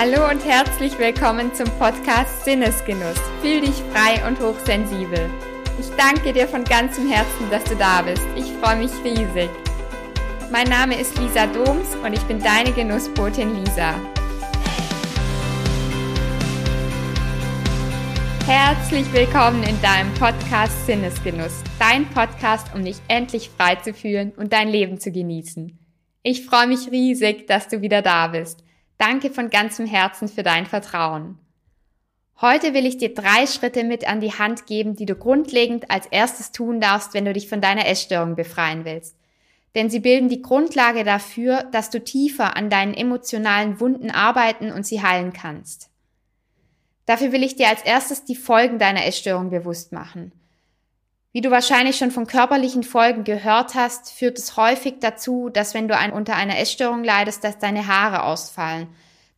[0.00, 3.18] Hallo und herzlich willkommen zum Podcast Sinnesgenuss.
[3.42, 5.28] Fühl dich frei und hochsensibel.
[5.80, 8.22] Ich danke dir von ganzem Herzen, dass du da bist.
[8.36, 9.50] Ich freue mich riesig.
[10.52, 13.92] Mein Name ist Lisa Doms und ich bin deine Genussbotin Lisa.
[18.46, 21.64] Herzlich willkommen in deinem Podcast Sinnesgenuss.
[21.80, 25.76] Dein Podcast, um dich endlich frei zu fühlen und dein Leben zu genießen.
[26.22, 28.62] Ich freue mich riesig, dass du wieder da bist.
[28.98, 31.38] Danke von ganzem Herzen für dein Vertrauen.
[32.40, 36.06] Heute will ich dir drei Schritte mit an die Hand geben, die du grundlegend als
[36.06, 39.16] erstes tun darfst, wenn du dich von deiner Essstörung befreien willst.
[39.74, 44.86] Denn sie bilden die Grundlage dafür, dass du tiefer an deinen emotionalen Wunden arbeiten und
[44.86, 45.90] sie heilen kannst.
[47.06, 50.32] Dafür will ich dir als erstes die Folgen deiner Essstörung bewusst machen.
[51.38, 55.86] Wie du wahrscheinlich schon von körperlichen Folgen gehört hast, führt es häufig dazu, dass wenn
[55.86, 58.88] du ein, unter einer Essstörung leidest, dass deine Haare ausfallen,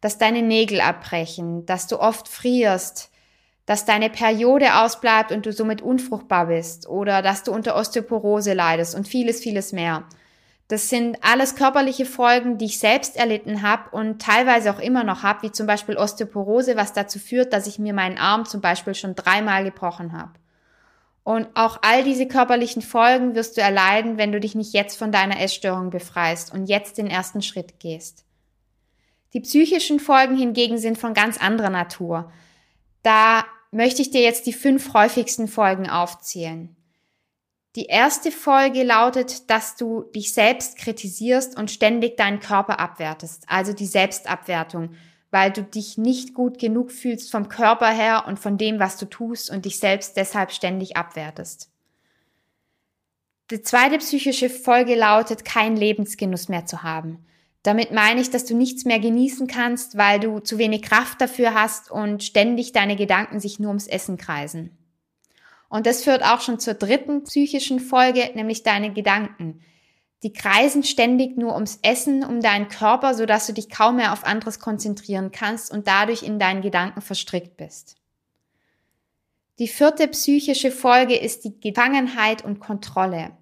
[0.01, 3.11] dass deine Nägel abbrechen, dass du oft frierst,
[3.67, 8.95] dass deine Periode ausbleibt und du somit unfruchtbar bist oder dass du unter Osteoporose leidest
[8.95, 10.05] und vieles, vieles mehr.
[10.69, 15.23] Das sind alles körperliche Folgen, die ich selbst erlitten habe und teilweise auch immer noch
[15.23, 18.95] habe, wie zum Beispiel Osteoporose, was dazu führt, dass ich mir meinen Arm zum Beispiel
[18.95, 20.33] schon dreimal gebrochen habe.
[21.23, 25.13] Und auch all diese körperlichen Folgen wirst du erleiden, wenn du dich nicht jetzt von
[25.13, 28.25] deiner Essstörung befreist und jetzt den ersten Schritt gehst.
[29.33, 32.33] Die psychischen Folgen hingegen sind von ganz anderer Natur.
[33.03, 36.75] Da möchte ich dir jetzt die fünf häufigsten Folgen aufzählen.
[37.77, 43.73] Die erste Folge lautet, dass du dich selbst kritisierst und ständig deinen Körper abwertest, also
[43.73, 44.95] die Selbstabwertung
[45.31, 49.07] weil du dich nicht gut genug fühlst vom Körper her und von dem, was du
[49.07, 51.71] tust und dich selbst deshalb ständig abwertest.
[53.51, 57.25] Die zweite psychische Folge lautet, keinen Lebensgenuss mehr zu haben.
[57.63, 61.53] Damit meine ich, dass du nichts mehr genießen kannst, weil du zu wenig Kraft dafür
[61.53, 64.79] hast und ständig deine Gedanken sich nur ums Essen kreisen.
[65.69, 69.61] Und das führt auch schon zur dritten psychischen Folge, nämlich deine Gedanken.
[70.23, 74.25] Die kreisen ständig nur ums Essen, um deinen Körper, sodass du dich kaum mehr auf
[74.25, 77.97] anderes konzentrieren kannst und dadurch in deinen Gedanken verstrickt bist.
[79.59, 83.33] Die vierte psychische Folge ist die Gefangenheit und Kontrolle.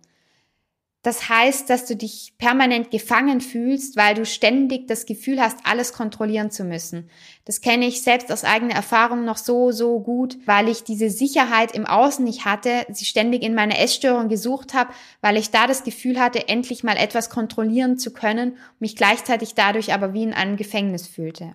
[1.03, 5.93] Das heißt, dass du dich permanent gefangen fühlst, weil du ständig das Gefühl hast, alles
[5.93, 7.09] kontrollieren zu müssen.
[7.45, 11.73] Das kenne ich selbst aus eigener Erfahrung noch so, so gut, weil ich diese Sicherheit
[11.73, 15.85] im Außen nicht hatte, sie ständig in meiner Essstörung gesucht habe, weil ich da das
[15.85, 20.57] Gefühl hatte, endlich mal etwas kontrollieren zu können, mich gleichzeitig dadurch aber wie in einem
[20.57, 21.55] Gefängnis fühlte.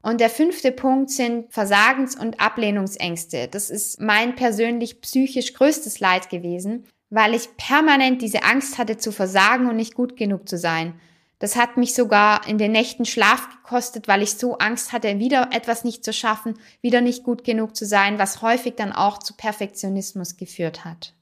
[0.00, 3.48] Und der fünfte Punkt sind Versagens- und Ablehnungsängste.
[3.48, 9.12] Das ist mein persönlich psychisch größtes Leid gewesen, weil ich permanent diese Angst hatte zu
[9.12, 11.00] versagen und nicht gut genug zu sein.
[11.38, 15.50] Das hat mich sogar in den Nächten Schlaf gekostet, weil ich so Angst hatte, wieder
[15.52, 19.34] etwas nicht zu schaffen, wieder nicht gut genug zu sein, was häufig dann auch zu
[19.34, 21.12] Perfektionismus geführt hat.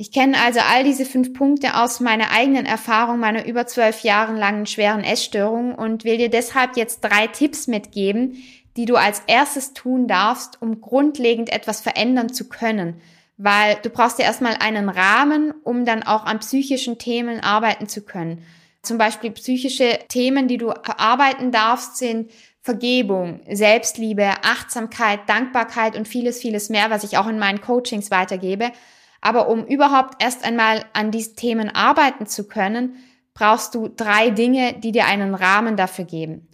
[0.00, 4.36] Ich kenne also all diese fünf Punkte aus meiner eigenen Erfahrung meiner über zwölf Jahren
[4.36, 8.36] langen schweren Essstörung und will dir deshalb jetzt drei Tipps mitgeben,
[8.76, 13.00] die du als erstes tun darfst, um grundlegend etwas verändern zu können,
[13.38, 18.02] weil du brauchst ja erstmal einen Rahmen, um dann auch an psychischen Themen arbeiten zu
[18.02, 18.44] können.
[18.82, 26.40] Zum Beispiel psychische Themen, die du verarbeiten darfst, sind Vergebung, Selbstliebe, Achtsamkeit, Dankbarkeit und vieles,
[26.40, 28.72] vieles mehr, was ich auch in meinen Coachings weitergebe.
[29.20, 32.96] Aber um überhaupt erst einmal an diesen Themen arbeiten zu können,
[33.34, 36.48] brauchst du drei Dinge, die dir einen Rahmen dafür geben.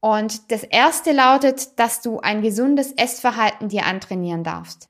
[0.00, 4.88] Und das erste lautet, dass du ein gesundes Essverhalten dir antrainieren darfst.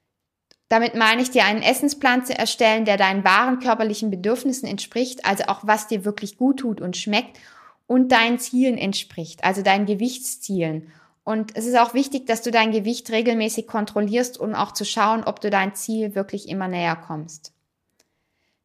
[0.69, 5.45] Damit meine ich dir einen Essensplan zu erstellen, der deinen wahren körperlichen Bedürfnissen entspricht, also
[5.45, 7.39] auch was dir wirklich gut tut und schmeckt
[7.87, 10.93] und deinen Zielen entspricht, also deinen Gewichtszielen.
[11.25, 15.25] Und es ist auch wichtig, dass du dein Gewicht regelmäßig kontrollierst, um auch zu schauen,
[15.25, 17.53] ob du dein Ziel wirklich immer näher kommst.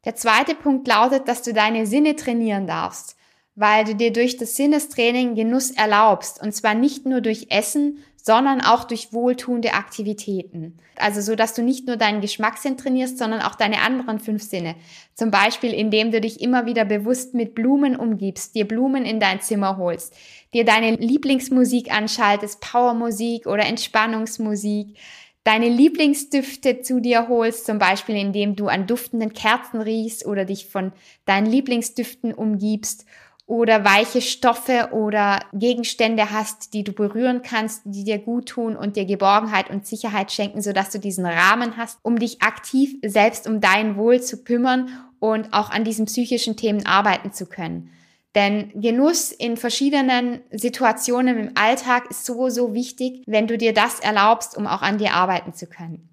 [0.06, 3.16] Der zweite Punkt lautet, dass du deine Sinne trainieren darfst
[3.56, 6.42] weil du dir durch das Sinnestraining Genuss erlaubst.
[6.42, 10.80] Und zwar nicht nur durch Essen, sondern auch durch wohltuende Aktivitäten.
[10.96, 14.76] Also so, dass du nicht nur deinen Geschmackssinn trainierst, sondern auch deine anderen fünf Sinne.
[15.14, 19.42] Zum Beispiel, indem du dich immer wieder bewusst mit Blumen umgibst, dir Blumen in dein
[19.42, 20.16] Zimmer holst,
[20.54, 24.98] dir deine Lieblingsmusik anschaltest, Powermusik oder Entspannungsmusik,
[25.44, 30.68] deine Lieblingsdüfte zu dir holst, zum Beispiel indem du an duftenden Kerzen riechst oder dich
[30.68, 30.94] von
[31.26, 33.06] deinen Lieblingsdüften umgibst
[33.46, 38.96] oder weiche Stoffe oder Gegenstände hast, die du berühren kannst, die dir gut tun und
[38.96, 43.60] dir Geborgenheit und Sicherheit schenken, sodass du diesen Rahmen hast, um dich aktiv selbst um
[43.60, 47.92] dein Wohl zu kümmern und auch an diesen psychischen Themen arbeiten zu können.
[48.36, 54.00] Denn Genuss in verschiedenen Situationen im Alltag ist so, so wichtig, wenn du dir das
[54.00, 56.10] erlaubst, um auch an dir arbeiten zu können.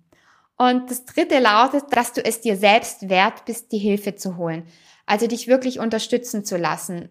[0.59, 4.65] Und das dritte lautet, dass du es dir selbst wert bist, die Hilfe zu holen.
[5.07, 7.09] Also dich wirklich unterstützen zu lassen.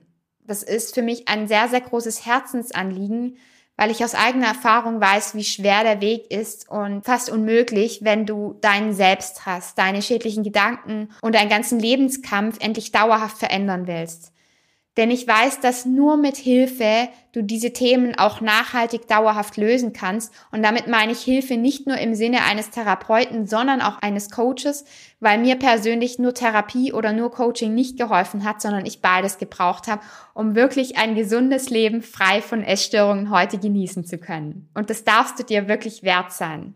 [0.50, 3.38] Das ist für mich ein sehr, sehr großes Herzensanliegen,
[3.78, 8.26] weil ich aus eigener Erfahrung weiß, wie schwer der Weg ist und fast unmöglich, wenn
[8.26, 14.34] du deinen Selbst hast, deine schädlichen Gedanken und deinen ganzen Lebenskampf endlich dauerhaft verändern willst.
[15.00, 20.34] Denn ich weiß, dass nur mit Hilfe du diese Themen auch nachhaltig dauerhaft lösen kannst.
[20.52, 24.84] Und damit meine ich Hilfe nicht nur im Sinne eines Therapeuten, sondern auch eines Coaches,
[25.22, 29.88] weil mir persönlich nur Therapie oder nur Coaching nicht geholfen hat, sondern ich beides gebraucht
[29.88, 30.02] habe,
[30.34, 34.68] um wirklich ein gesundes Leben frei von Essstörungen heute genießen zu können.
[34.74, 36.74] Und das darfst du dir wirklich wert sein.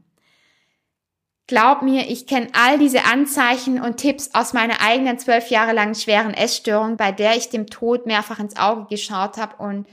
[1.48, 5.96] Glaub mir, ich kenne all diese Anzeichen und Tipps aus meiner eigenen zwölf Jahre langen
[5.96, 9.88] schweren Essstörung, bei der ich dem Tod mehrfach ins Auge geschaut habe und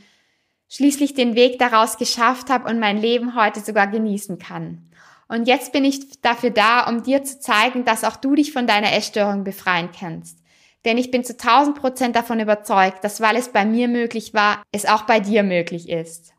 [0.68, 4.90] schließlich den Weg daraus geschafft habe und mein Leben heute sogar genießen kann.
[5.26, 8.66] Und jetzt bin ich dafür da, um dir zu zeigen, dass auch du dich von
[8.66, 10.38] deiner Essstörung befreien kannst.
[10.84, 14.62] Denn ich bin zu 1000 Prozent davon überzeugt, dass weil es bei mir möglich war,
[14.72, 16.32] es auch bei dir möglich ist.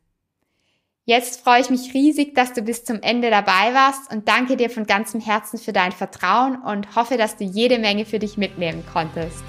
[1.06, 4.69] Jetzt freue ich mich riesig, dass du bis zum Ende dabei warst und danke dir
[4.69, 8.83] von ganzem Herzen für dein Vertrauen und hoffe, dass du jede Menge für dich mitnehmen
[8.94, 9.44] konntest.